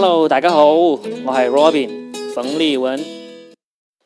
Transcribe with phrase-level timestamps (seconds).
[0.00, 3.04] Hello，大家好，我系 Robin 冯立文。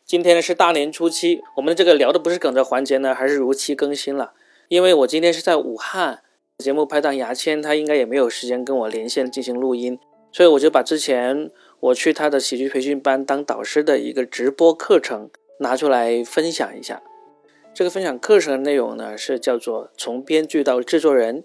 [0.07, 4.33] 今天呢是大年初七，我们的这个聊的不是梗的环节呢，还是如期更新了。
[4.69, 6.23] 因为我今天是在武汉，
[6.57, 9.98] 节目拍档牙签他应该也没有时间跟我连线进行录音，
[10.33, 17.02] 所以我就把之前我去他的喜剧培训班当导师的一个直播课程拿出来分享一下。
[17.74, 21.45] 这个分享课程的内容呢是叫做从编剧到制作人。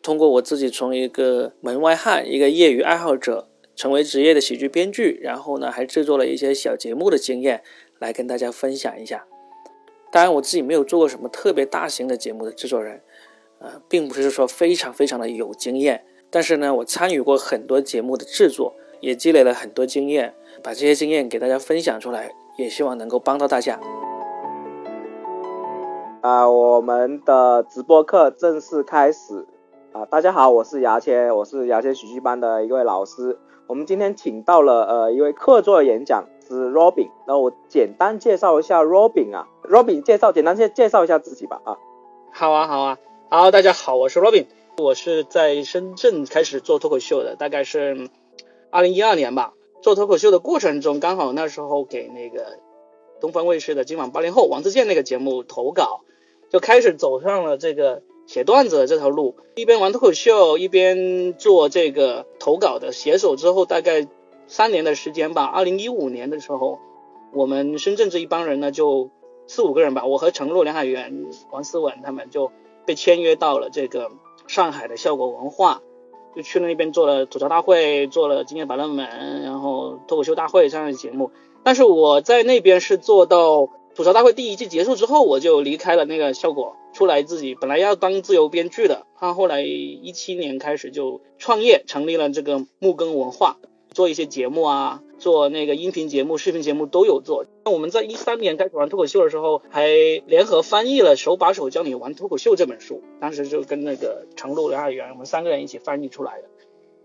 [0.00, 7.62] 通过我自己从一个门外汉、一个业余爱好者，成为职业的喜剧编剧，然后呢还制作了一些小节目的经验，
[7.98, 9.26] 来跟大家分享一下。
[10.10, 13.00] 当然，我自己没有做过什么特别大型的节目的制作人，
[13.60, 16.04] 呃，并不是说非常非常的有经验。
[16.28, 23.80] 但是呢，我参与过很多节目的制作，也积累了很多经验，把这些经验给大家分享出来，也希望能够帮到大家。
[26.20, 29.46] 啊，我们的直播课正式开始。
[29.92, 33.38] 啊，大家好，我是牙签，我是牙签喜剧班的一位老师。
[33.66, 41.76] 我们今天请到了呃一位客座演讲是 Robin，那我简单介绍一下 Robin 啊，Robin 介绍简单介介绍一下自己吧啊。
[42.32, 42.98] 好啊好啊，
[43.28, 44.46] 好，大家好，我是 Robin，
[44.78, 48.08] 我是在深圳开始做脱口秀的，大概是
[48.70, 49.52] 二零一二年吧。
[49.82, 52.60] 做脱口秀的过程中，刚好那时候给那个
[53.20, 56.00] 东方卫视的今晚八零后王自健那个节目投稿，
[56.48, 58.02] 就开始走上了这个。
[58.26, 63.36] 写段子的这条路，一边玩脱口秀，一边做这个投稿的写手。
[63.36, 64.06] 之后大概
[64.46, 66.78] 三年的时间吧，二零一五年的时候，
[67.32, 69.10] 我们深圳这一帮人呢，就
[69.46, 72.52] 四五个人吧，我和陈露、梁海源、王思稳他们就
[72.86, 74.10] 被签约到了这个
[74.46, 75.82] 上海的效果文化，
[76.34, 81.30] 就去了那边做了吐槽大会，做了今天百乐门，然后脱口秀大会这样的节目。
[81.64, 86.76] 但是我在那边是做到吐槽大会第一季结束之后，我就离开了那个效果。
[86.92, 93.56] 出来自己本来要当自由编剧的，他后来一七年开始就创业，成立了这个木根文化，
[93.90, 97.46] 做一些节目啊，做那个音频节目、视频节目都有做。
[97.64, 99.86] 那我们在一三年开始玩脱口秀的时候，还
[100.26, 106.48] 联合翻译了《手把手教你玩脱口秀》这本书，当时就跟那个程璐、梁海源，我们三个人一起翻译出来的，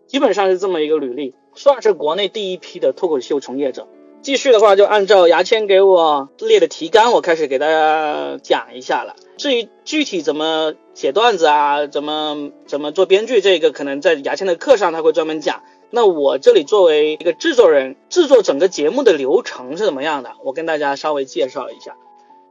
[0.07, 3.87] 基本上是这么一个履历，算是国内第一批的脱口秀从业者。
[4.27, 9.15] 继续的话，就按照牙签给我列的提纲，我开始给大家讲一下了。
[9.37, 15.63] 至于具体怎么写段子啊，怎么怎么做编剧，这个可能在牙签的课上他会专门讲。
[15.91, 21.95] 那我这里作为一个制作人，制作整个节目的流程是怎么样的，我跟大家稍微介绍一下。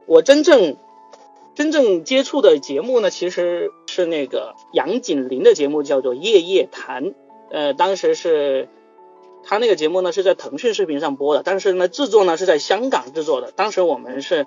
[0.07, 0.77] 我真正
[1.53, 7.03] 真正接触的节目呢，其实是那个杨锦麟的节目，叫做《夜夜谈》。
[7.51, 8.67] 呃，当时是。
[9.49, 13.53] 他那个节目呢是在腾讯视频上播的，但是呢制作呢是在香港制作的。
[13.53, 14.45] 当时我们是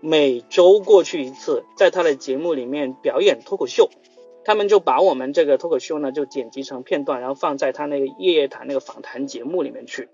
[0.00, 3.88] 每周过去一次，在他的节目里面表演脱口秀，
[4.44, 10.10] 他们就把我们这个脱口秀呢就剪辑成片段，然后放在他那个夜夜谈那个访谈节目里面去。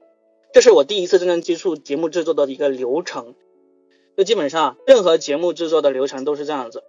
[0.53, 3.35] 这是我第一次真正接触节目制作的一个流程。
[4.17, 6.85] 就基本上任何节目制作的流程都是这样子，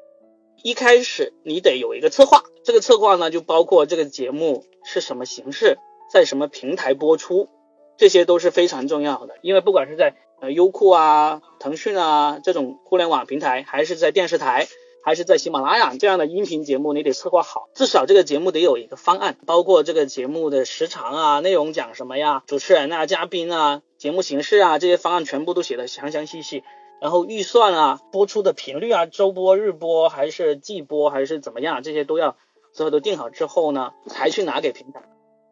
[0.61, 5.79] 一开始你得有一个策划，这个策划呢就包括这个节目是什么形式。
[6.13, 7.49] 在什么平台播出，
[7.97, 9.39] 这些都是非常重要的。
[9.41, 14.67] 因为不管是在呃优酷啊、腾讯啊这种互联网平台，还是在电视台，
[15.03, 26.63] 还是在喜马拉雅这样的音频节目，你得策划好，至少这个节目得有一个方案，包括这个节目的时长啊、内容讲什么呀、主持人啊、嘉宾啊、节目形式啊这些方案全部都写的详详细细。
[27.01, 32.37] 然后预算啊、播出的频率啊、周播、日播还是季播还是怎么样，这些都要
[32.71, 35.01] 最后都定好之后呢，才去拿给平台。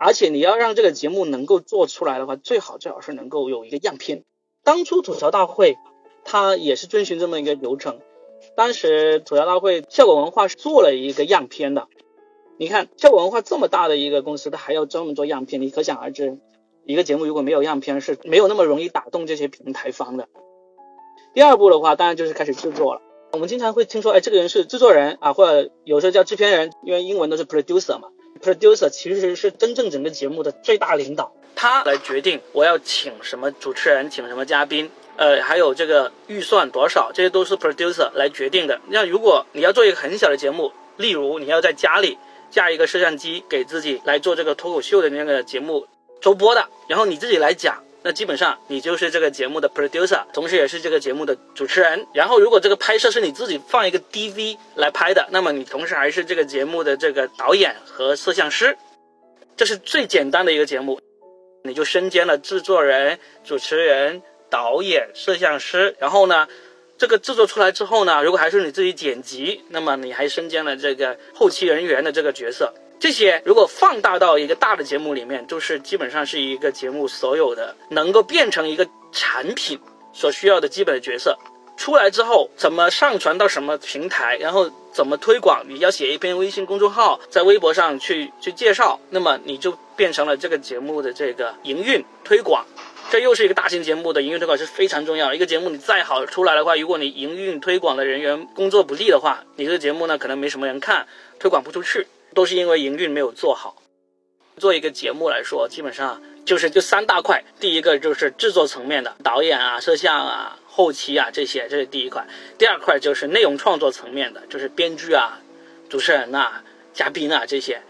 [0.03, 4.23] 而且你要让这个节目能够做出来的话，最好最好是能够有一个样片。
[4.63, 5.77] 当初吐槽大会，
[6.25, 7.99] 它也是遵循这么一个流程。
[8.55, 11.87] 当时吐槽大会效果文化是做了一个样片的。
[12.57, 16.39] 你看效果文化这么大的一个公司，它还要专门做样片，你可想而知，
[16.83, 20.27] 一个节目如果没有样片，是没有那么容易打动这些平台方的。
[21.35, 23.01] 第二步的话，当然就是开始制作了。
[23.33, 28.07] 我们经常会听说，哎，这个人是制作人啊，或者有时候叫制片人，因为英文都是 producer 嘛。
[28.39, 38.79] Producer 其实是真正整个节目的最大领导，他来决定我要请什么主持人，请什么嘉宾，呃，还有这个预算多少，这些都是 Producer 来决定的。
[38.87, 42.17] 那如果你要做一个很小的节目，例如你要在家里
[42.49, 45.87] 架一个摄像机，给自己来做这个脱口秀的那个节目
[46.19, 47.83] 周播的，然后你自己来讲。
[48.03, 52.07] 那基本上你就是这个节目的 producer，同时也是这个节目的主持人。
[52.13, 58.77] 然后如果这个拍摄是你自己放一个 DV 来拍的，那么你同时还是这个节目的这个导演和摄像师。
[59.55, 60.99] 这是最简单的一个节目，
[61.63, 65.95] 你就身兼了制作人、主持人、导演、摄像师。
[65.99, 66.47] 然后呢，
[66.97, 72.73] 这个制作出来之后呢，如果还是你自己剪辑，那么你还身兼了这个后期人员的这个角色。
[73.01, 79.79] 这些如果放大到一个大的节目里面，就是基本上是一个节目所有的能够变成一个产品
[80.13, 81.35] 所需要的基本的角色。
[81.75, 85.65] 出来之后，怎么上传到什么平台，然后怎么推广？
[85.67, 92.63] 你要写一篇微信公众号，在微博上去去介绍，那么你就变成了这个节目的这个营运推广。
[93.09, 95.33] 这又是一个大型节目的营运推广是非常重要。
[95.33, 101.07] 一个节目你再好出来的话，如果你营运推广的人员工作不力的话，你这个节目呢可能没什么人看，
[101.39, 103.81] 推广不出去，都是因为营运没有做好。
[104.57, 107.43] 做一个节目来说，基本上就是这三大块。
[107.59, 110.57] 第一个就是制作层面的导演啊、摄像啊。
[110.73, 112.25] 后期啊，这些这是第一块，
[112.57, 115.41] 第二块就是内容创作层面的，就是编剧啊、
[115.89, 116.63] 主持人呐、
[116.93, 117.81] 嘉宾啊这些。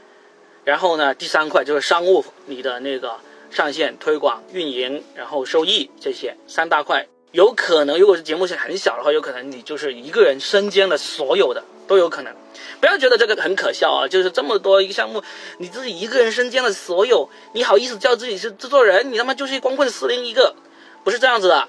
[0.64, 3.18] 然后呢，第三块就是商务，你的那个
[3.52, 7.06] 上线、推广、运营，然后收益这些三大块。
[7.32, 12.34] 有可能，如果是节目是很小的话，有可能你就是一个人身兼了所有的，都有可能。
[12.80, 15.22] 不要觉得这个很可笑啊，就是这么多一个项目，
[15.58, 19.12] 你自己一个人身兼了所有，你好意思叫自己是制作人？
[19.12, 20.56] 你他妈就是光棍司令一个，
[21.04, 21.68] 不是这样子的。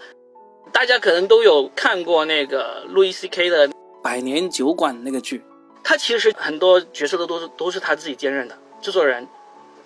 [0.71, 3.67] 大家可能都有看过那个路易 C K 的
[4.01, 5.43] 《百年酒馆》那个剧，
[5.83, 9.27] 他其实很多角色都都是都是他自己兼任的，制作人、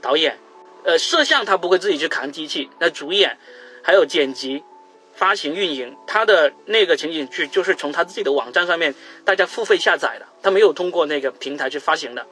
[0.03, 0.39] 导演，
[0.85, 3.39] 呃，摄像他不会自己去扛机器，那主演，
[3.83, 4.63] 还有剪辑、
[5.17, 12.27] 发行、运营，他的那个情景剧就是从他自己的网站上面大家付费下载的，他没有通过那个平台去发行的，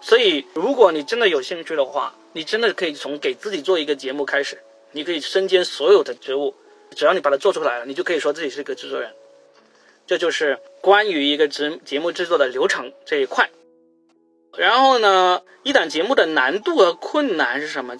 [0.00, 4.58] 所以如果你真的有兴趣的话，你真的可以从给自己做一个节目开始，
[4.92, 6.54] 你可以身兼所有的职务。
[6.96, 9.12] 只要你把它做出来了，你就可以说自己是个制作人。
[10.08, 13.48] 这就是关于一个节节目制作的流程这一块。
[14.56, 17.96] 然后呢，一档节目的难度和困难是什么？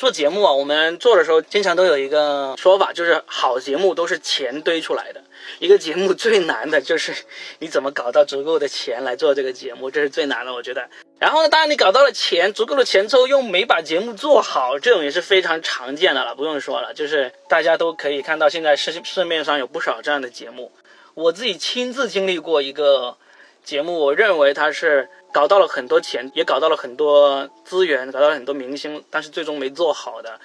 [0.00, 5.22] 做节目啊，我们做的时候经常都有一个说法，就是好节目都是钱堆出来的。
[5.58, 7.14] 一个节目最难的就是
[7.58, 10.88] 你怎么搞到足够的钱来做这个节目，这是最难的，我觉得。
[11.18, 20.72] 然后呢，当然你搞到了钱，足够的钱之后，又没把节目做好，这种也是非常常见的了，不用说了，就是大家都可以看到，现在市市面上有不少这样的节目。
[21.12, 23.18] 我自己亲自经历过一个
[23.64, 25.08] 节目，我认为它是。
[25.32, 30.40] 搞到了很多钱，也搞到了很多资源，搞到了很多明星，但是最终没做好的，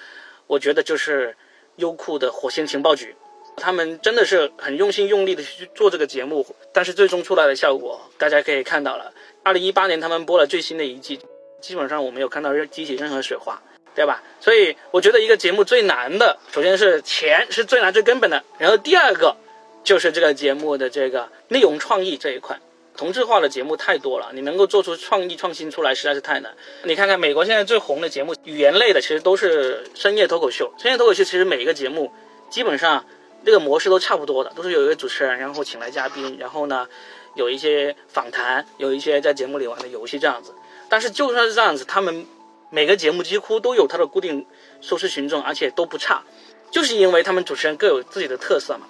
[0.46, 1.36] 我觉得就是
[1.74, 3.16] 优酷的火星情报局，
[3.56, 9.12] 他们真的是很用心用力的去做这个节目，但是最终出来的效果大家可以看到了。
[9.42, 11.18] 二零一八年他们播了最新的一季，
[11.60, 13.60] 基本上我没有看到任激起任何水花，
[13.96, 14.22] 对吧？
[14.40, 19.36] 所以我觉得一个节目最难的，首先是钱是最难最根本的，然后第二个
[19.82, 22.60] 就是这个节目的这个内容创意这一块。
[22.96, 26.54] 同质化的节目太多了，你能够做出创意创新出来实在是太难。
[26.84, 30.72] 你看看美国现在最红的节目，语言类的其实都是深夜脱口秀。
[30.78, 32.12] 深夜脱口秀其实每一个节目
[32.48, 33.04] 基本上
[33.44, 36.88] 这个模式都差不多的，都是有一个主持人，然后请来嘉宾，然后呢
[37.34, 40.52] 有一些访谈，有一些在节目里玩的游戏这样子。
[40.88, 42.26] 但是就算是这样子，他们
[42.70, 44.46] 每个节目几乎都有它的固定
[44.80, 46.22] 收视群众，而且都不差，
[46.70, 48.86] 就是因为他们主持人各有自己的特色嘛。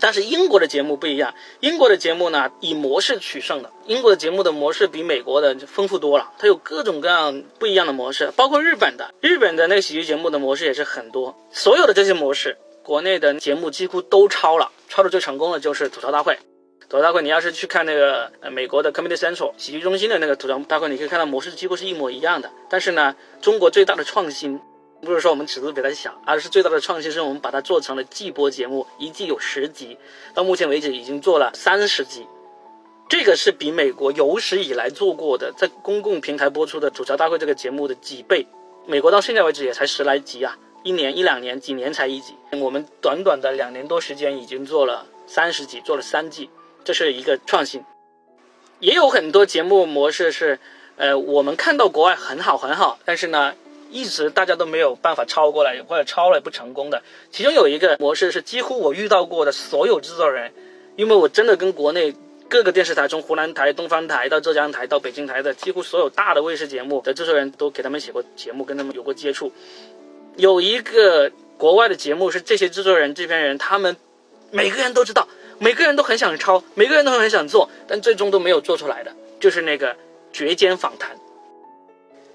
[0.00, 3.70] 但是英国的节目不一样，英国的节目呢以模式取胜的。
[3.86, 11.36] 英国的节目的模式比美国的丰富多了，它有各种各样不一样的模式，包括日本的，日本的那个喜剧节目的模式也是很多。
[11.52, 16.38] 所有的这些模式，国内的节目几乎都抄了，抄的最成功的就是吐槽大会。
[16.88, 22.50] 吐槽大会，你要是去看那个呃美国的 Comedy Central 喜剧中心的那个吐槽大会，你可以看到模式几乎是一模一样的。
[22.70, 24.60] 但是呢，中国最大的创新。
[25.04, 29.98] 不是说我们尺度比它小，而是最大的创新是我们把它做成了季播节目，一季有十集，
[30.32, 32.24] 到目前为止已经做了三十集，
[33.08, 38.46] 这个是比美国有史以来做过的在公共平台播出的吐槽大会这个节目的几倍。
[38.86, 42.36] 美国到现在为止也才十来集啊，一年一两年，几年才一集。
[42.52, 46.48] 我们短短的两年多时间已经做了三十集，做了三季，
[46.84, 47.84] 这是一个创新。
[48.78, 50.60] 也有很多节目模式是，
[50.94, 53.52] 呃，我们看到国外很好很好，但是呢。
[53.92, 57.02] 一直大家都没有办法抄过来，或者抄了也不成功的。
[57.30, 60.52] 其中有一个模式是几乎我遇到过的所有制作人，
[60.96, 62.14] 因为我真的跟国内
[62.48, 69.52] 各个电视台，从湖南台、东方台到浙江台到北京台的几乎所有大的卫视节目的制作人都给他们写过节目，跟他们有过接触。
[70.36, 73.96] 有一个国外的节目是这些制作人制片人，他们
[74.50, 79.94] 每个人都知道，每个人都很想抄，每个人都很想做，但最终都没有做出来的，就是那个
[80.32, 81.16] 绝间访谈。《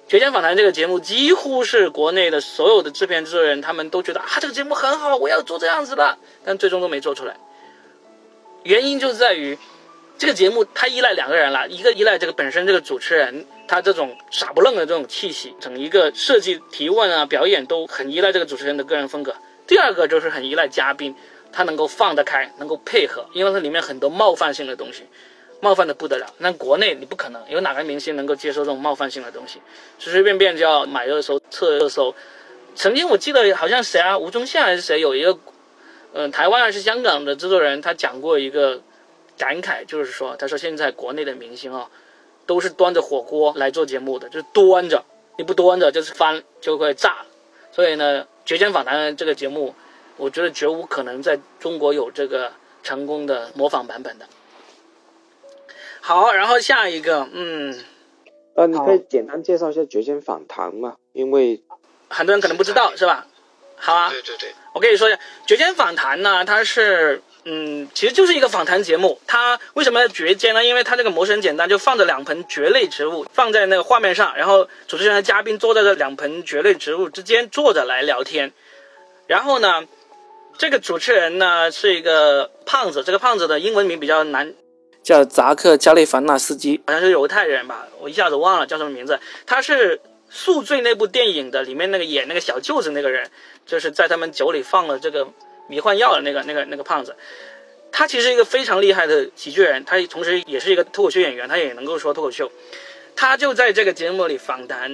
[0.07, 7.35] 绝间访谈》这个节目几乎是国内的所有的制片制作人，他们都觉得啊，这个节目很好，我要做这样子的，但最终都没做出来。
[8.63, 9.57] 原因就在于
[10.17, 19.33] 这个节目它依赖两个人了，一个依赖这个本身这个主持人他这种傻不愣的这种气息，整一个设计、提问啊、表演都很依赖这个主持人的个人风格；
[19.67, 21.13] 第二个就是很依赖嘉宾，
[21.51, 25.03] 他能够放得开，能够配合，因为它里面很多冒犯性的东西。
[25.59, 26.33] 冒犯的不得了。
[26.37, 29.61] 那国内你不可能有哪个明星能够接受这种冒犯性的东西，
[29.99, 32.13] 随随便便就要买热搜、测热搜。
[32.75, 35.37] 曾经我记得好像谁啊，吴宗宪还是谁，有一个，
[36.13, 38.81] 嗯，台湾还是香港的制作人，他讲过一个
[39.35, 41.89] 感慨，就是说，他说现在国内的明星啊，
[42.45, 45.03] 都是端着火锅来做节目的，就是端着，
[45.37, 47.25] 你不端着就是翻就会炸。
[47.71, 49.73] 所以呢，《绝间访谈》这个节目，
[50.17, 52.51] 我觉得绝无可能在中国有这个
[52.83, 54.25] 成功的模仿版本的。
[56.07, 57.77] 好，然后下一个，嗯，
[58.55, 60.95] 呃，你可以简单介绍一下《绝间访谈》嘛？
[61.11, 61.61] 因为
[62.07, 63.27] 很多人可能不知道，是吧？
[63.75, 69.19] 好啊，对对对，我跟你说一下，《绝间访谈》呢，它是，嗯，其实就是一个访谈节目。
[69.27, 70.63] 它为什么要绝间呢？
[70.63, 78.53] 因为它这个模式很简单，就放着两盆蕨类植物放在那个画面上，然后主持人和嘉宾坐在这两盆蕨类植物之间坐着来聊天。
[79.27, 79.83] 然后呢，
[80.57, 84.53] 这个主持人呢是一个胖子，这个胖子的英文名比较难，
[85.07, 89.17] 叫扎克·加利凡纳斯基，好像是犹太人吧，我一下子忘了叫什么名字。
[89.45, 90.01] 他是。
[90.29, 93.31] 宿醉那部电影的里面那个演那个小舅子那个人，
[93.65, 95.25] 就是在他们酒里放了这个
[95.69, 97.15] 迷幻药的那个那个那个胖子，
[97.93, 102.51] 他其实一个非常厉害的喜剧人，他同时也是一个脱口秀演员，他也能够说脱口秀。
[103.15, 104.91] 他就在这个节目里访谈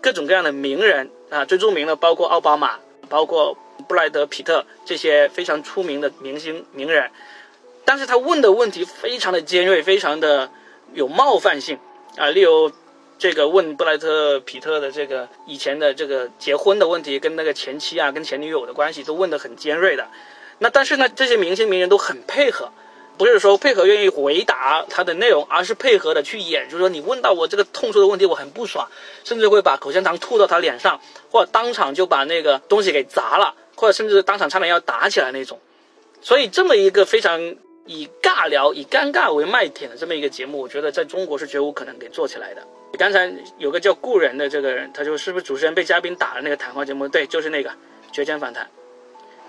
[0.00, 2.78] 各种各样的名人啊，最著名的包括奥巴马，
[3.10, 3.54] 包括
[3.86, 7.10] 布莱德皮特这些非常出名的明星名人，
[7.88, 10.50] 但是他问的问题非常的尖锐，非常的
[10.92, 11.78] 有冒犯性
[12.18, 12.70] 啊，例如。
[13.20, 20.06] 这个问布莱特皮特的这个以前的这个结婚的问题，跟那个前妻啊，跟前女友的关系都问得很尖锐的。
[20.60, 22.70] 那但是呢，这些明星名人都很配合，
[23.16, 26.66] 不是说配合愿意回答他的内容，而是配合的去演。
[26.66, 28.88] 就是说你问到我这个痛处的问题，我很不爽，
[29.24, 31.00] 甚至会把口香糖吐到他脸上，
[31.32, 35.58] 或者当场就把那个东西给砸了，或者甚至当场差点要打起来那种。
[36.22, 37.56] 所以这么一个非常
[37.88, 42.62] 以尬聊、以尴尬为卖点的这么一个节目，我觉得在中国是绝无可能给做起来的。
[42.98, 47.08] 刚才有个叫故人的这个人，他就是不是主持人被嘉宾打了那个谈话节目？
[47.08, 47.72] 对，就是那个
[48.12, 48.68] 绝间访谈。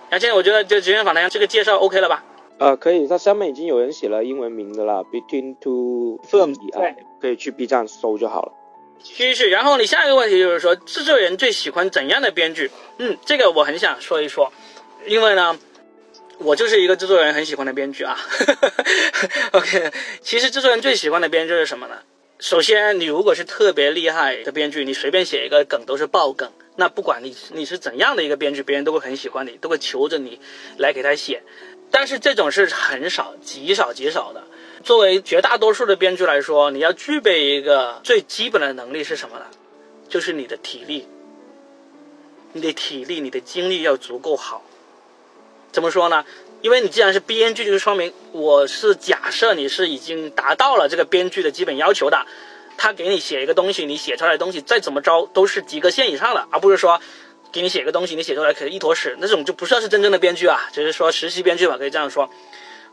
[0.10, 2.24] 那现在我觉得这绝间访谈这个介绍 OK 了吧？
[2.58, 8.54] 呃，可以，它上面已经有人写了英文名的了，Between Two Firms，对，可以去 B 站搜就好了。
[9.02, 12.70] 继续，然后你下一个问题就是说，制作人最喜欢怎样的编剧？
[12.98, 14.52] 嗯，这个我很想说一说，
[15.06, 15.58] 因为呢，
[16.40, 18.18] 我就是一个制作人很喜欢的编剧啊。
[19.52, 19.92] OK，
[20.22, 22.00] 其实制作人最喜欢的编剧是什么呢？
[22.40, 26.52] 首先，你如果是特别厉害的编剧，你随便写一个梗都是爆梗。
[26.78, 30.40] 那不管你你是怎样的一个编剧，别人都会很喜欢你，都会求着你
[30.78, 31.44] 来给他写。
[31.92, 34.44] 但是这种是很少、极少、极少的。
[34.84, 39.46] 作为绝大多数的编剧来说，你要具备一个最基本的能力是什么呢？
[40.08, 41.06] 就是你的体力。
[42.54, 44.64] 你的体力、你的精力要足够好。
[45.72, 46.26] 怎么说呢？
[46.62, 52.26] 因为你既然是编剧，就是说明我是假设你是已经达到了这个编剧的基本要求的。
[52.82, 57.02] 他给你写一个东西，你写出来的东西再怎么着都是及格线以上的，而不是说
[57.52, 62.30] 给你写个东西，你写出来可是一坨屎，那种就不算是真正的编剧啊，只是说实习编剧吧，可以这样说。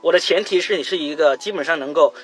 [0.00, 2.14] 我的前提是你是一个基本上能够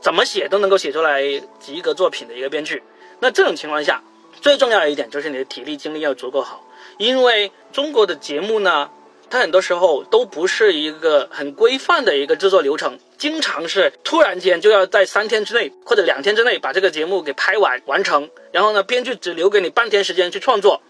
[0.00, 1.22] 怎么写都能够写出来
[1.60, 2.82] 及格作品的一个编剧。
[3.20, 4.02] 那这种情况下，
[4.40, 6.64] 最重要的一点就是你的体力精力要足够好，
[6.98, 8.90] 因为中国的节目呢。
[9.32, 20.82] 它很多时候都不是一个很规范的一个制作流程，经常是突然间就要在三天之内或者两天之内把这个节目给拍完完成，然后呢，编剧只留给你半天时间去创作，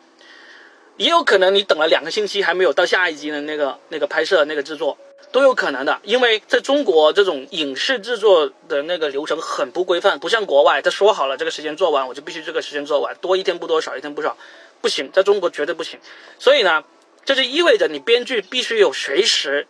[0.97, 4.99] 也有可能你等了两个星期还没有到下一集的那个那个拍摄那个制作
[5.31, 14.37] 都有可能的，因为在中国这种影视制作的那个流程很不规范，不像国外，他说好了这个时间做完我就必须这个时间做完，多一天不多少一天不少，
[14.81, 16.01] 不行，在中国绝对不行，
[16.41, 16.83] 所以呢。
[17.25, 19.67] 这就意味着你编剧必须有随时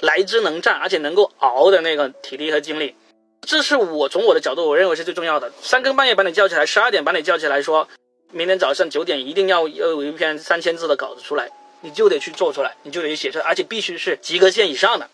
[0.00, 2.94] 来之能战，而且能够熬的那个体力和精力。
[3.42, 5.50] 这是我从我的角度，我认为是最重要的。
[5.62, 7.88] 三更半夜把你叫起来，十二点把你叫起来，说
[8.32, 15.08] 明天早上九点一定要要有一篇三千字的稿子出来，你就得去做出来，你就得写出来，而且必须是及格线以上的。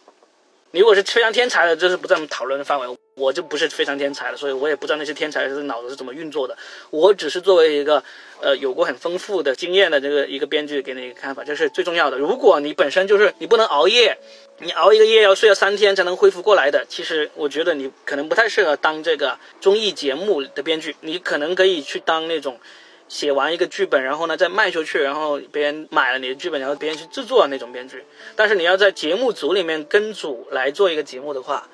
[0.80, 2.86] 如果是非常天才的，这是不在我们讨论的范围。
[3.16, 6.54] 我就不是非常天才的，所以我也不知道那些天才是脑子是怎么运作的。
[6.90, 8.04] 我只是作为一个
[8.42, 12.18] 呃有过很丰富的经验的这个一个编剧给你一个看法，这是最重要的。
[12.18, 14.18] 如果你本身就是你不能熬夜，
[14.58, 20.94] 你熬一个夜要睡了三天才能恢复过来的，其实我觉得你可能不太适合当这个综艺节目的编剧。
[21.00, 22.60] 你可能可以去当那种
[23.08, 28.04] 写完一个剧本，然后呢再卖出去，然后别人买了你的剧本，然后别人去制作那种编剧。
[28.34, 31.68] 但是你要在节目组里面跟组来做一个节目的话。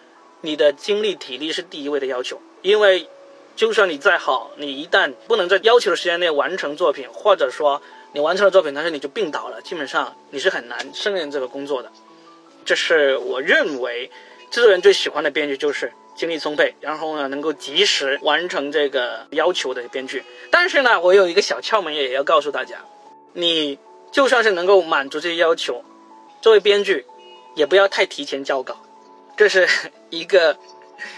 [0.45, 3.07] 你的精力体力是第一位的要求，因为
[3.55, 7.81] 就算你再好，你一旦不能在要求的时间内完成作品，或者说
[8.13, 11.93] 你完成了作品，但是你就病倒了，基本上你是很难胜任这个工作的。
[12.65, 14.11] 这是我认为
[14.51, 20.23] 制作人最喜欢的编剧，就是精力充沛，然后呢能够及时完成这个要求的编剧。
[20.51, 22.85] 但是呢，我有一个小窍门也要告诉大家，
[23.33, 23.79] 你
[24.11, 25.85] 就算是能够满足这些要求，
[26.41, 27.07] 作为编剧，
[27.55, 28.77] 也不要太提前交稿，
[29.37, 29.69] 这是
[30.11, 30.59] 一个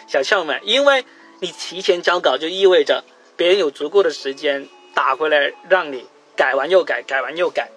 [0.06, 1.04] 小窍门，因为
[1.40, 3.04] 你提前交稿就意味着
[3.36, 7.70] 别人有足够的时间打回来让你改完又改，改完又改。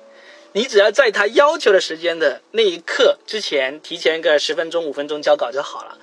[0.53, 5.97] 你只要在他要求的时间的那一刻之前，提前个十分钟、五分钟交稿就好了，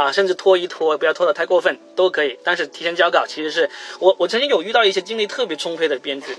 [0.00, 2.38] 啊，甚至拖一拖，不要拖得太过分，都可以。
[2.42, 6.34] 但是提前交稿，其实是我我曾经有遇到一些精力特别充沛的编剧，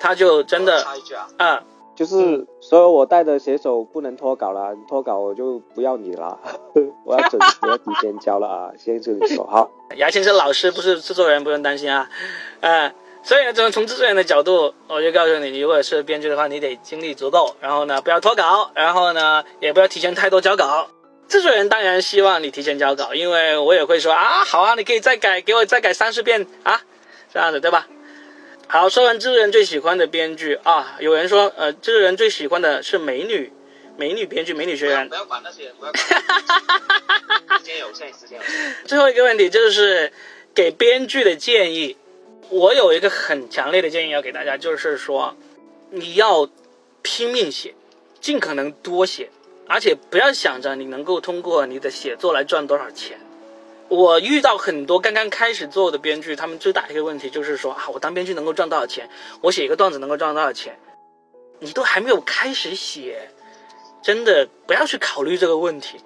[0.00, 1.62] 他就真的插一句啊，啊，
[1.94, 6.36] 就是所有我带的写手不能脱稿了，你脱稿我就不要你了，
[7.06, 9.70] 我要准时要提前交了啊，先这里说好。
[9.94, 12.10] 牙签是老师，不是制作人，不用担心啊，
[12.62, 12.92] 呃，
[13.22, 20.88] 所以呢，从从制作人的角度，我就告诉你，如果是编剧的话，你得精力足够，然后呢，不要脱稿，然后呢，也不要提前太多交稿。
[21.28, 26.82] 制作人当然希望你提前交稿，因为我也会说啊，好啊，你可以再改，给我再改三十遍啊，
[27.32, 27.88] 这样子对吧？
[28.68, 33.52] 好，说完制作人最喜欢的编剧啊，有人说，呃，制作人最喜欢的是美女，
[33.96, 35.08] 美女编剧，美女学员。
[35.08, 36.04] 不要管那些，不要管，
[37.58, 38.74] 时间有限，时间有限。
[38.86, 40.12] 最后一个问题就是
[40.54, 41.96] 给编剧的建议，
[42.48, 45.36] 我有一个很强烈的建议要给大家，就是说
[45.90, 46.48] 你要
[47.02, 47.74] 拼命写，
[48.20, 49.30] 尽可能多写，
[49.66, 53.18] 而且不要想着你能够通过你的写作来赚多少钱。
[53.88, 59.08] 我遇到很多刚刚开始做的编剧，他们最大的一个问题就是说啊，我当编剧能够赚多少钱？
[59.42, 60.78] 我写一个段子能够赚多少钱？
[61.60, 63.30] 你都还没有开始写，
[64.02, 65.98] 真的不要去考虑这个问题。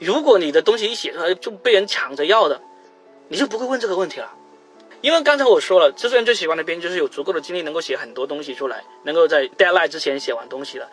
[0.00, 2.60] 如果你的东西一写出来就被人抢着要的，
[3.28, 4.32] 你就不会问这个问题了。
[5.00, 10.88] 因为刚才我说了，制作人最喜欢的编剧是有足够的精力能够写很多东西出来，能够在 deadline 之前写完东西的。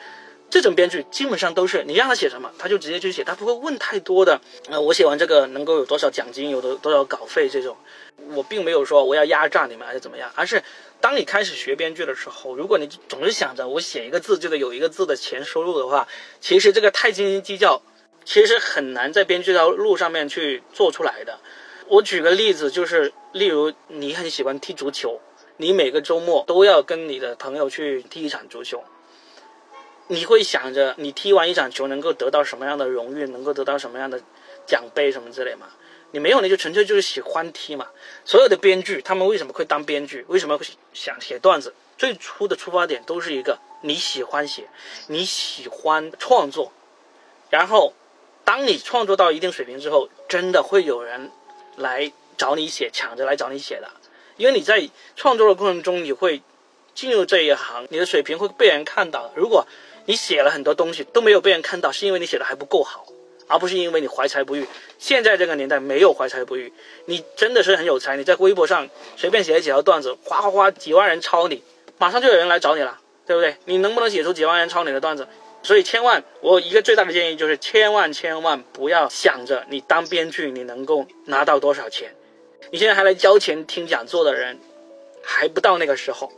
[0.49, 4.41] 这种编剧基本上都是你让他写什么，他就直接去写，他不会问太多的。
[4.69, 7.77] 呃，我写完这个能够有多少奖金，有多多少稿费这种。
[8.33, 10.61] 我并没有说我要压榨你们还是怎么样，而是
[10.99, 16.07] 当你开始学编剧的时候，如果你总是想着我写一个字就得有一个字的钱收入的话，
[16.41, 17.81] 其实这个太斤斤计较，
[18.25, 21.39] 其实很难在编剧道路上面去做出来的。
[21.87, 25.21] 我举个例子，就是例如你很喜欢踢足球，
[25.57, 28.83] 你每个周末都要跟你的朋友去踢一场足球。
[30.11, 34.19] 你会想着你踢完一场球能够得到什么样的荣誉，能够得到什么样的
[34.65, 35.67] 奖杯什么之类吗？
[36.11, 37.87] 你没有，你就纯粹就是喜欢踢嘛。
[38.25, 40.25] 所有的编剧他们为什么会当编剧？
[40.27, 41.75] 为什么会想写段子？
[41.95, 44.67] 最初的出发点都是一个你喜欢写，
[45.07, 46.71] 你喜欢创作，
[47.51, 47.93] 然后
[48.43, 51.29] 当你创作到一定水平之后，真的会有人
[51.75, 53.91] 来找你写，抢着来找你写的，
[54.37, 56.41] 因为你在创作的过程中，你会
[56.95, 59.31] 进入这一行，你的水平会被人看到。
[59.35, 59.67] 如果
[60.05, 63.05] 你写了很多东西都没有被人看到，是因为你写的还不够好，
[63.47, 64.67] 而不是因为你怀才不遇。
[64.97, 66.73] 现在这个年代没有怀才不遇，
[67.05, 71.63] 你真的是很有才，你在微博上随便写几条段子，哗哗哗几万人抄你，
[71.97, 73.55] 马上就有人来找你了，对不对？
[73.65, 75.27] 你能不能写出几万人抄你的段子？
[75.61, 82.15] 所以千万，我一个最大的建议就是千万千万不要想着你当编剧你能够拿到多少钱，
[82.71, 84.57] 你现在还来交钱听讲座的人，
[85.21, 86.31] 还不到那个时候，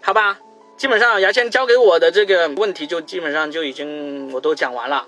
[0.00, 0.38] 好吧？
[0.80, 5.06] 基本上牙签交给我的这个问题就基本上就已经我都讲完了，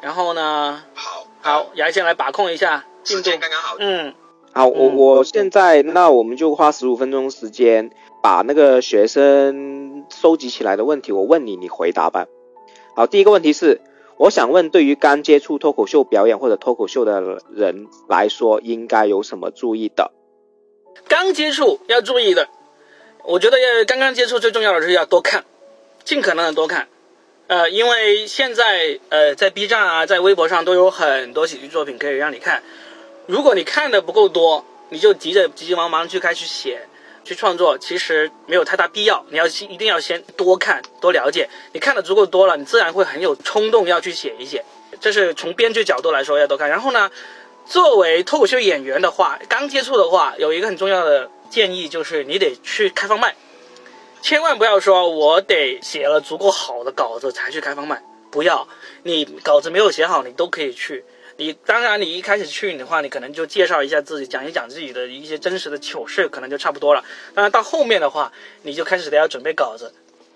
[0.00, 3.76] 然后呢，好，好，牙签来把控一下进度，刚刚好。
[3.78, 4.14] 嗯，
[4.54, 7.90] 好，我嗯我现在那我们就花十五分钟时间
[8.22, 12.24] 把那个学生收集起来的问题，我问你，你回答吧。
[12.96, 13.82] 好，第一个问题是，
[14.16, 20.10] 我想问，对于刚接触脱口秀表演或者脱口秀的人来说，应该有什么注意的？
[21.06, 22.48] 刚接触要注意的，
[23.24, 25.44] 我觉得要刚刚接触最重要的是要多看，
[26.04, 26.88] 尽可能的多看，
[27.46, 32.62] 呃，因为现在呃在 B 站啊，在微博上都有很多喜剧作品可以让你看，
[33.26, 36.86] 如果你看的不够多，你就急着急急忙忙去开始写。
[37.24, 44.64] 去创作其实没有太大必要，你要一定要先多看多了解，你看的足够多了，你自然会很有冲动要去写一写。
[45.00, 46.68] 这是从编剧角度来说要多看。
[46.68, 47.12] 然后呢，
[47.64, 53.36] 作为脱口秀演员的话，刚接触的话，有一个很重要的建议就是你得去开放麦，
[54.22, 58.66] 千万不要说我得写了足够好的稿子才去开放麦，不要，
[59.02, 61.04] 你稿子没有写好，你都可以去。
[61.36, 67.04] 你当然，你一开始去的话，你可能就介绍一下自己，讲一讲自己的一些真实的糗事，可能就差不多了。
[67.34, 69.92] 当然，到后面的话，你就开始得要准备稿子，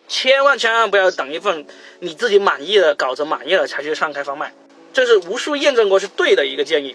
[0.09, 1.67] 千万千万不要等一份
[2.01, 4.53] 你自己满意的稿子满意了才去上开放麦，
[4.93, 6.95] 这是无数验证过是对的一个建议。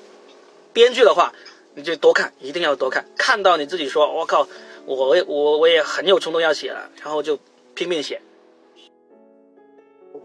[0.73, 1.33] 编剧的话，
[1.75, 4.47] 你就多看，一定要多看，看到你自己说，我靠，
[4.85, 7.39] 我也我我也很有冲动要写了，然后就
[7.73, 8.21] 拼命写。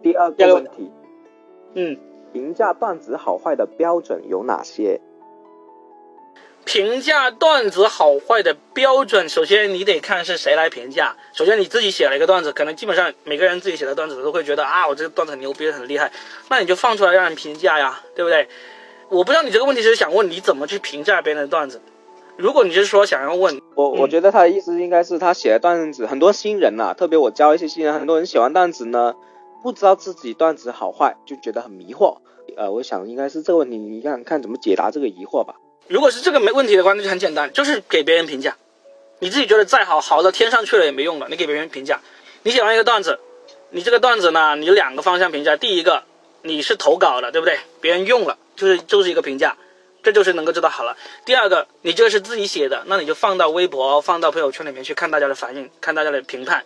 [0.02, 0.90] 第二个问题，
[1.74, 1.96] 嗯，
[2.32, 5.00] 评价段子好坏的标准有哪些？
[6.64, 11.16] 评价段子好坏的标准，首先你得看是谁来评价。
[11.32, 16.10] 首先你自己写了一个段子，可能基本上每个人自己写的段子都会觉得啊，我这个段子很牛逼，很厉害，
[16.50, 18.48] 那你就放出来让人评价呀，对不对？
[19.08, 21.80] 我不知道你这个问题是想问你怎么去评价别人的段子。
[22.36, 29.14] 如果你是说想要问我，我觉得他的意思应该是他写的段子，很多新人呐，特别我教一些新人，很多人写完段子呢，
[29.62, 32.18] 不知道自己段子好坏，就觉得很迷惑。
[32.56, 35.54] 呃，我想应该是这个问题，你看看怎么解答这个疑惑吧。
[35.88, 38.56] 如果是这个没问题的话，那就很简单，就是给别人评价。
[39.20, 41.28] 你自己觉得再好，好到天上去了也没用了。
[41.30, 42.00] 你给别人评价，
[42.42, 43.18] 你写完一个段子，
[43.70, 45.56] 你这个段子呢，你有两个方向评价。
[45.56, 46.04] 第一个，
[46.42, 47.58] 你是投稿的，对不对？
[47.80, 49.56] 别人用了，就是就是一个评价，
[50.02, 50.96] 这就是能够知道好了。
[51.24, 56.64] 第二个，你这个是自己写的，那你就放到微博、放到朋友圈里面去看大家的反应，看大家的评判。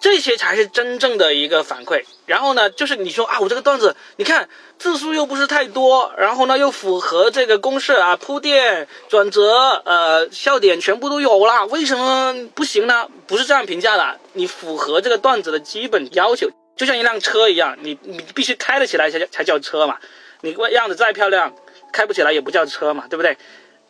[0.00, 2.04] 这些才是真正的一个反馈。
[2.24, 13.08] 然后呢，就是你说啊，我这个段子，你看字数又不是太多，然后呢又符合这个公式啊，铺垫、转折、呃笑点全部都有了，为什么不行呢？
[13.26, 19.98] 不是这样评价的，你符合这个段子的基本要求，就像一辆车一样，你你必须开得起来才才叫车嘛。
[20.40, 21.52] 你样子再漂亮，
[21.92, 23.36] 开不起来也不叫车嘛，对不对？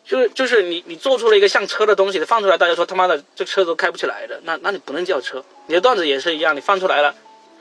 [0.03, 5.45] 就是就是你你做出了一个像车的东西，放出来，大家说他妈的这车都开不起来的，那那你不能叫车。
[5.67, 7.13] 你的段子也是一样，你放出来了，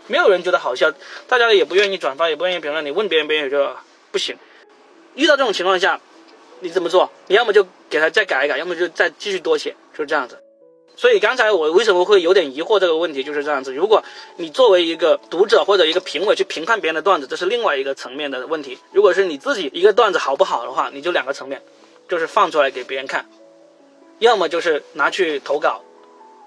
[0.07, 0.91] 没有人觉得好笑，
[1.29, 2.83] 大家也不愿意转发，也不愿意评论。
[2.83, 3.77] 你问别人，别人也就
[4.11, 4.39] 不行。
[5.15, 6.01] 遇到这种情况下，
[6.61, 7.13] 你怎么做？
[7.27, 10.39] 你要么就给他再改一改，要么就再继续多写，就是这样子。
[10.99, 13.73] 所以刚才我为什么会有点疑惑这个问题，就是这样子。
[13.73, 14.05] 如果
[14.37, 18.79] 你作为一个读者或者一个评委去评判别人的段子，这是另外一个层面的问题。
[18.93, 21.63] 如果是你自己一个段子好不好的话，你就两个层面。
[22.09, 23.27] 就是放出来给别人看，
[24.19, 25.83] 要么就是拿去投稿，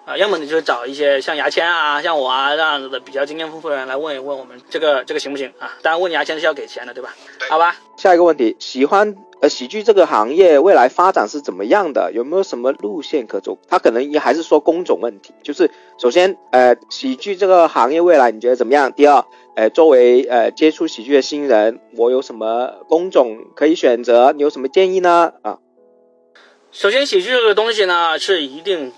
[0.07, 5.77] 啊，要么你就找一些像牙签啊、像我啊这样子的比较经验丰富的人来问一问我们这个这个行不行啊？
[5.83, 7.15] 当然问牙签是要给钱的，对吧？
[7.47, 7.75] 好吧。
[7.95, 12.11] 下一个问题，喜欢呃喜剧这个行业未来发展是怎么样的？
[12.13, 13.57] 有没有什么路线可走？
[13.67, 18.93] 他可能也还是说工种问题，就是首先呃喜剧这个行业未来你觉得怎么样？
[18.93, 19.25] 第二。
[19.53, 24.31] 呃，作为呃接触喜剧的新人，我有什么工种可以选择？
[24.31, 25.33] 你有什么建议呢？
[25.41, 25.57] 啊，
[26.71, 28.93] 首先，喜剧这个东西呢，是一定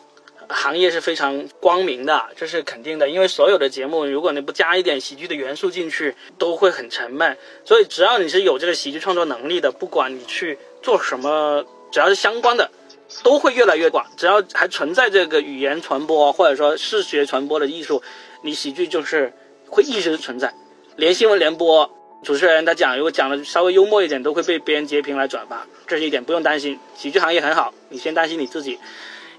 [0.53, 3.09] 行业是非常光明的，这是肯定的。
[3.09, 7.37] 因为所有的节目，如果你不加一点喜剧的元素进去，都会很沉闷。
[7.65, 12.71] 所以，只要你是有这个喜剧创作能力的，不管你去做什么，只要是相关的，
[13.23, 14.05] 都会越来越广。
[14.15, 18.01] 只要还存在这个语言传播或者说视觉传播的艺术，
[18.43, 19.33] 你喜剧就是。
[19.69, 20.53] 会一直存在，
[20.97, 21.89] 连新闻联播
[22.23, 26.79] 主持人他讲，如果讲的稍微幽默一点，都会被别人截屏来转发，这是一点不用担心。
[26.95, 28.77] 喜剧行业很好，你先担心你自己。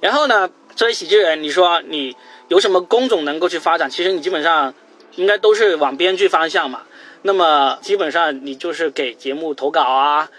[0.01, 2.17] 然后呢，作为喜剧人，你说你
[2.49, 3.89] 有什么工种能够去发展？
[3.89, 4.75] 其实你基本上
[5.17, 6.83] 应该都是往编剧方向嘛。
[7.23, 10.31] 那么基本上你就是给节目投稿啊，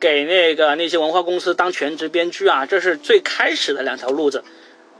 [0.00, 4.42] 给那个那些文化公司当全职编剧啊，这是最开始的两条路子。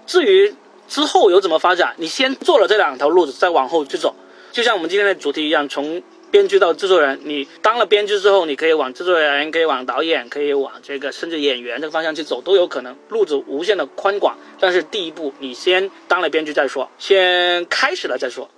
[0.07, 0.55] 至于
[0.89, 4.15] 之后有怎么发展，你先做了这两条路子，再往后去走。
[4.53, 14.39] 就像我们今天的主题一样，从编剧到制作人，你当了编剧之后，你可以往制作人，可以往导演，可以往这个甚至演员这个方向去走，都有可能，路子无限的宽广。
[14.59, 18.49] 但是第一步，你先当了编剧再说，先开始了再说。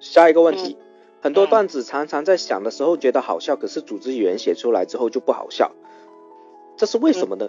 [0.00, 0.76] 下一个问题，
[1.22, 5.72] 很多段子常常在想的时候觉得好笑，可是组织语言写出来之后就不好笑，
[6.76, 7.48] 这是为什么呢？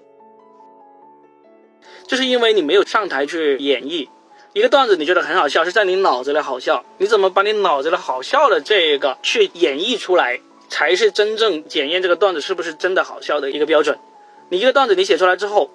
[2.08, 4.08] 就是因为你没有上台去演绎。
[4.56, 6.86] 一个段子你觉得很好笑，是在你脑子里好笑。
[6.98, 10.40] 你怎么把你脑子里好笑的这个去演绎出来，
[10.70, 14.00] 才是真正检验这个段子是不是真的好笑的一个标准。
[14.48, 15.72] 你一个段子你写出来之后，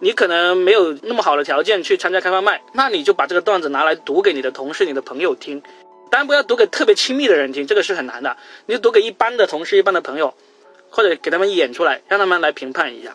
[0.00, 5.62] 你可能没有那么好的条件去参加开发麦，那你就把这个段子拿来读给你的同事、你的朋友听。
[6.10, 8.38] 当然不要读给特别亲密的人听，这个是很难的。
[8.64, 10.32] 你就读给一般的同事、一般的朋友，
[10.88, 13.14] 或者给他们演出来，让他们来评判一下。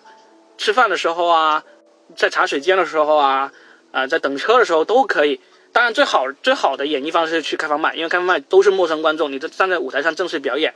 [0.60, 1.64] 吃饭的时候啊，
[2.16, 3.52] 在茶水间的时候啊。
[3.98, 5.42] 啊，在等车的时候都可以。
[5.72, 10.76] 当然，最好最好的演绎方式是去开放麦，因为开放麦都是陌生观众，你就站在舞台上正式表演，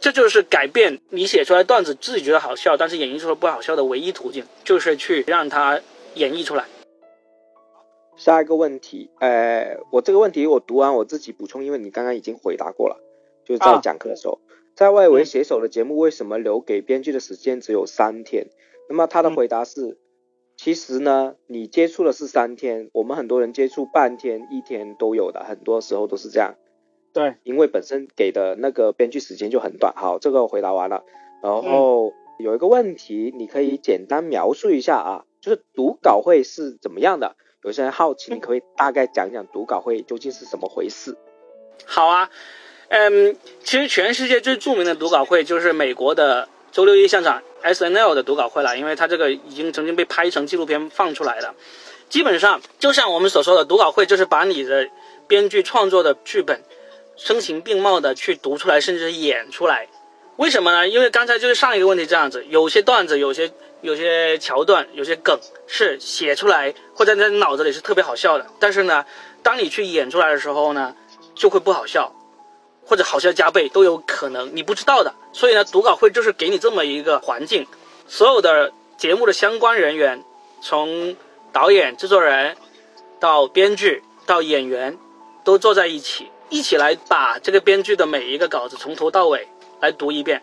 [0.00, 5.80] 这就是改变你写出来段子自己觉得好笑，但是演绎出来不好笑的唯一途径，就是去让他
[6.14, 6.64] 演绎出来。
[8.16, 12.96] 下一个问题，呃，我这个问题我读完我自己补充，因为你刚刚已经回答过了，
[13.44, 14.40] 就是在讲课的时候，
[14.74, 18.46] 在外围写手的节目为什么留给编剧的时间只有三天？
[18.88, 19.98] 那么他的回答是。
[20.64, 26.54] 其实呢，你接触的是三天，我们很多人接触半天、一天都有的，很多时候都是这样。
[27.12, 29.92] 对，因为本身给的那个编剧时间就很短。
[29.96, 31.02] 好，这个回答完了。
[31.42, 37.34] 然后有一个问题，你可以简单描述一下啊，就是读稿会是怎么样的？
[37.64, 41.16] 有些人好奇，你可以大概讲讲读稿会究竟是怎么回事？
[41.84, 42.30] 好啊，
[42.86, 51.54] 嗯，其实全世界最著名的读稿会就是美国的周六一现场 S N L 的读稿会了，因为它这个已经曾经被拍成纪录片放出来了。
[52.08, 54.88] 基本上就像我们所说的，读稿会就是把你的
[55.28, 56.62] 编剧创作的剧本
[57.16, 59.88] 声情并茂的去读出来，甚至演出来。
[60.36, 60.88] 为什么呢？
[60.88, 69.04] 因为刚才就是上一个问题这样子，有些段子、有些有些桥段、有些梗是写出来或者在脑子里是特别好笑的，但是呢，
[69.42, 70.96] 当你去演出来的时候呢，
[71.34, 72.14] 就会不好笑，
[72.92, 75.14] 或者好笑加倍都有可能，你不知道的。
[75.32, 77.66] 所以呢，读稿会就是给你这么一个环境，
[78.06, 80.22] 所有的节目的相关人员，
[80.60, 81.16] 从
[81.54, 82.54] 导演、制作人
[83.18, 84.98] 到编剧到演员，
[85.42, 89.48] 都坐在一起，一起来把这个编剧的每一个稿子从头到尾。
[89.80, 90.42] 来读一遍，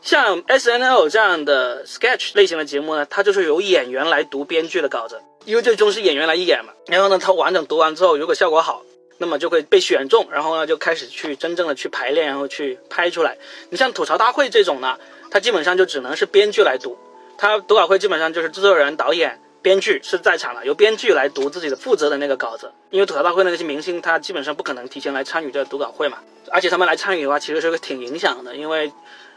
[0.00, 6.72] 像 S N L 这样的 sketch 类型的节目呢，它就是由演员来读编剧的稿子，因为最终是演员来演嘛。
[6.86, 8.82] 然后呢，他完整读完之后，如果效果好，
[9.20, 13.36] 那么就会被选中，然后呢就开始去真正的去排练，然后去拍出来。
[13.68, 14.98] 你像吐槽大会这种呢，
[15.30, 16.96] 它基本上就只能是编剧来读，
[17.36, 22.72] 它读稿会基本上就是制作人、导演、编剧是在场的，由编剧来读自己的负责的那个稿子。
[22.88, 26.18] 因为吐槽大会那些明星，他基本上不可能提前来参与这个读稿会嘛。
[26.50, 28.90] 而且他们来参与的话，其实是个挺影响的，因为，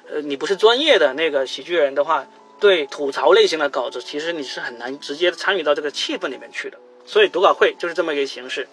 [0.10, 2.26] 呃，你不是专业的那个喜剧人的话，
[2.60, 6.78] 对吐槽类型的稿子，其实你是很难直接参与到这个气氛里面去的。
[7.06, 8.65] 所以读稿会就是这么一个形式，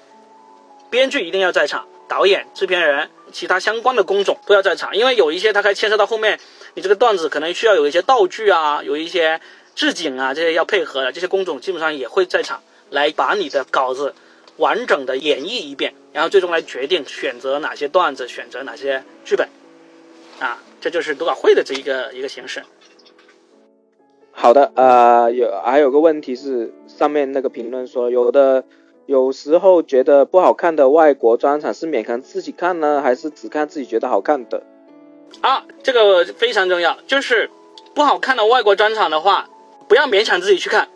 [0.90, 6.38] 编剧一定要在场，导演、制片人、其他相关的工种都要在场，因为有一些他还牵涉到后面，
[6.74, 9.40] 你这个段子可能需要有一些道具啊，有一些
[9.74, 14.14] 置景啊，这些要配合的，这些工种基本上也会在场，来把你的稿子。
[14.56, 19.48] 完整的演绎一遍，然后最终来决定选择哪些段子，选择哪些剧本，
[20.38, 22.62] 啊，这就是读稿会的这一个一个形式。
[24.32, 28.62] 好的，呃，有还有个问题是，上面那个评论说，有的
[29.10, 34.62] 有时候觉得不好看的外国专场是勉强自己看呢，还是只看自己觉得好看的？
[35.40, 37.50] 啊，这个非常重要，就是
[37.92, 39.48] 不好看的外国专场的话，
[39.88, 40.88] 不要勉强自己去看。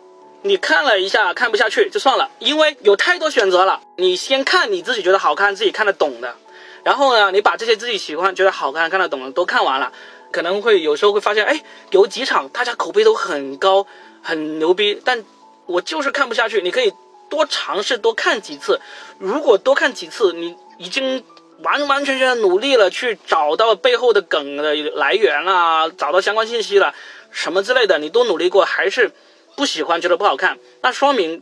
[0.43, 3.81] 你看了一下，看不下去就算了，因为有太多选择了。
[3.97, 6.35] 你先看你自己觉得好看、自己看得懂的，
[6.83, 9.91] 然后呢，你把这些自己喜欢、觉得好看、看得懂的都看完了，
[10.31, 13.85] 可能会有时候会发现，哎，有几场大家口碑都很高、
[14.21, 15.21] 很牛逼，但
[15.65, 16.61] 我就是看不下去。
[16.61, 16.93] 你可以
[17.29, 18.79] 多尝试多看几次，
[19.19, 21.23] 如果多看几次，你已经
[21.59, 26.93] 完完全全努力了，去找到背后的梗的来源啦，找到相关信息了，
[27.31, 29.11] 什么之类的，你都努力过，还是。
[29.57, 31.41] 不喜欢，觉得不好看，那说明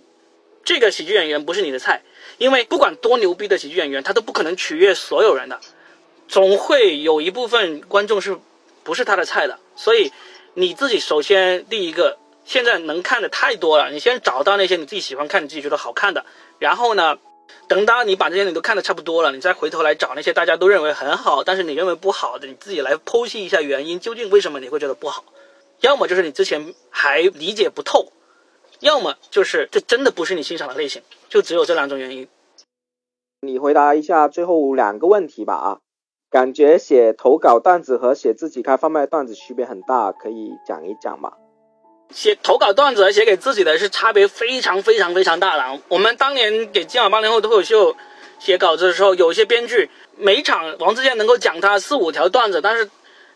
[0.64, 2.04] 这个喜剧演员不是你的菜。
[2.38, 5.60] 因为不管多牛逼的喜剧演员，他都不可能取悦所有人的，
[6.28, 8.38] 总会有一部分观众是
[8.84, 9.58] 不是他的菜的。
[9.76, 10.12] 所以
[10.54, 16.26] 你自己首先第一个，现在能看的太多了，你先找到那些你自己喜欢看、你自己觉得好看的，
[16.60, 17.18] 然后呢，
[17.68, 25.24] 等到你把这些你都看的差不多了，你再回头来找那些大家都认为很好，但是你认为不好的，你自己来剖析一下原因，究竟为什么你会觉得不好。
[25.82, 28.12] 要么就是你之前还理解不透，
[28.80, 32.28] 要么就是这真的不是你欣赏的类型，就只有这两种原因。
[33.42, 35.80] 你回答一下最后两个问题吧啊，
[36.30, 41.34] 感觉写投稿段子和写自己开贩卖段子区别很大，可以讲一讲吗？
[42.12, 45.82] 写投稿段子和写给自己的是差别非常非常非常大的。
[45.88, 47.96] 我们当年给今晚八零后脱口秀
[48.40, 52.90] 写稿子的时候，有些编剧每场王自健能够讲他四五条段子，但是。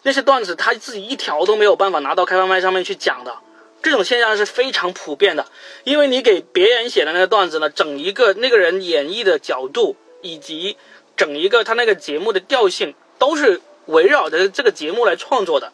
[0.03, 3.39] 那些段子他自己一条都没有办法拿到开放麦上面去讲的，
[3.82, 5.45] 这种现象是非常普遍的。
[5.84, 10.77] 因为你给别人写的那个段子呢，整一个那个人演绎的角度以及
[11.17, 15.73] 整一个他那个节目的调性都是围绕着这个节目来创作的，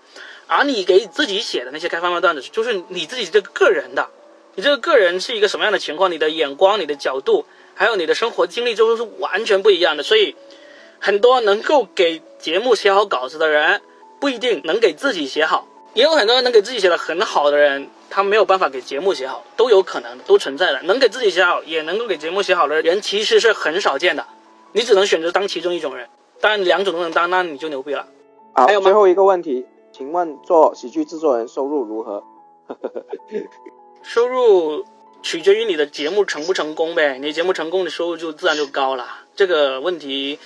[0.53, 4.07] 而你给自己写的那些开放麦段子，就是你自己这个个人的，
[4.55, 10.03] 你这个个人是一个什么样的情况，你的眼光、你的角度，还有你的生活经历，就是完全不一样的。
[10.03, 10.35] 所以，
[10.99, 13.81] 很多能够给节目写好稿子的人。
[14.19, 20.81] 不一定能给自己写好，也有很多人能给自己写的很好的人，他没有办法给节目写好，都有可能，都存在的。
[20.83, 24.25] 能给自己写好，也能够给节目写好的人，其实是很少见的。
[24.71, 26.07] 你只能选择当其中一种人，
[26.39, 28.07] 当然两种都能当，那你就牛逼了。
[28.53, 32.23] 好，最后一个问题，请问做喜剧制作人收入如何？
[34.01, 34.83] 收入
[35.21, 39.05] 取决于你的节目成不成功呗，你节目成功的收入就自然就高了。
[39.35, 40.39] 这个问题。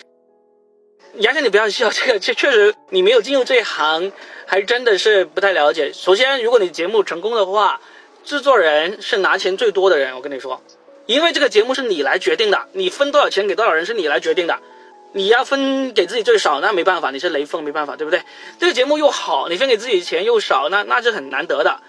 [1.20, 4.12] 杨先，你不要笑， 这个确确实你没有进入这一行，
[4.46, 5.94] 还真的是不太了解。
[5.94, 7.80] 首先，如果你节目成功的话，
[8.26, 10.62] 制作人是拿钱最多的人，我跟你说，
[11.06, 14.60] 因为这个节目是你来决定的，你分多少钱给多少人是你来决定的。
[15.18, 18.22] 你要分给自己最少，那没办法，你是雷锋，没办法，对不对？
[18.60, 21.82] 这个节目又好，你分给自己钱又少，那那是很难得的。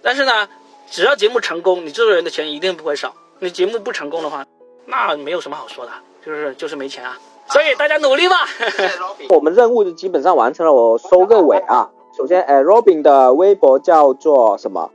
[0.00, 0.48] 但是呢，
[0.90, 3.14] 只要节目成功，你制作人的钱一定不会少。
[3.40, 4.46] 你节目不成功的话，
[4.86, 5.92] 那没有什么好说的，
[6.24, 7.18] 就是就是没钱啊。
[7.50, 8.48] 所以大家努力吧。
[9.28, 11.90] 我们任务就基本上完成了，我收个尾啊。
[12.16, 14.90] 首先，哎，Robin 的微博叫做什么？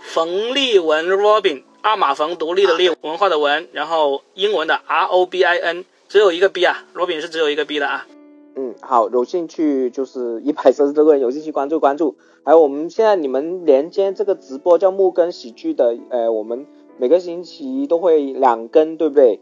[0.00, 8.06] 冯立文 Robin，二马冯独立的立，文化的文，然后英文的 R O B I N，只有一个 B 啊，Robin 是只有一个 B 的啊。
[8.54, 12.16] 嗯，好，有兴趣就是一百三十多个人有兴趣关注关注。
[12.44, 16.66] 还有我们现在你们连接这个直播叫木根喜剧的，呃，我们
[16.98, 19.40] 每个星期都会两更，对不对？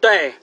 [0.00, 0.34] 对。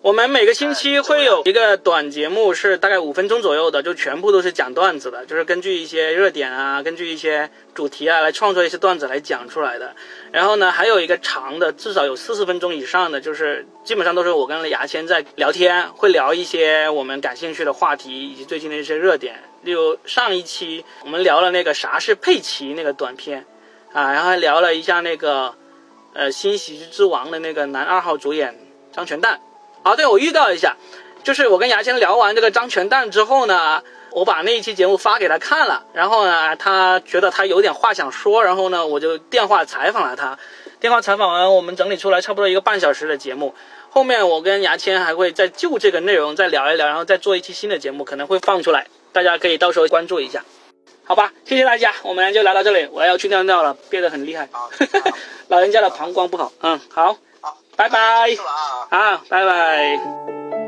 [0.00, 9.96] 我们每个星期会有一个短节目，是大概五分钟左右的，就全部都是讲段子的，就是根据一些热点啊，根据一些主题啊来创作一些段子来讲出来的。
[10.30, 19.42] 然后呢，还有一个长的，至少有四十分钟以上的，就是基本上都是我跟牙签在聊天，会聊一些我们感兴趣的话题以及最近的一些热点。
[19.62, 23.44] 例如上一期我们聊了那个啥是佩奇那个短片
[23.92, 25.56] 啊，然后还聊了一下那个
[26.14, 28.56] 呃新喜剧之王的那个男二号主演
[28.92, 29.40] 张全蛋。
[29.88, 30.76] 啊，对，我预告一下，
[31.24, 40.38] 就是我跟牙签聊完这个张全蛋之后呢，我把那一期节目发给他看了，然后呢，他觉得他有点话想说，然后呢，我就电话采访了他。
[40.78, 43.54] 电话采访完，我们整理出来差不多一个半小时的节目。
[43.88, 50.44] 后面我跟牙签还会再就这个内容再聊一聊，然后再做一期新的节目，可能会放出来，大家可以到时候关注一下，
[51.04, 51.32] 好吧？
[51.46, 54.50] 谢谢大家，我们就聊到这里，我要去尿尿了，憋得很厉害，
[55.48, 56.52] 老人家的膀胱不好。
[56.60, 57.16] 嗯，好。
[57.78, 58.36] 拜拜。
[58.90, 60.67] 好拜拜。